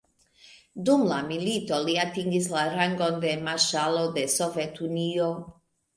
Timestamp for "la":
1.09-1.17, 2.55-2.63